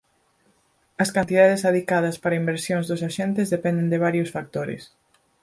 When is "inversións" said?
2.41-2.85